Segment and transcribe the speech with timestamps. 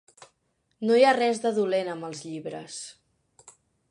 [0.89, 2.81] No hi ha res de dolent amb els llibres.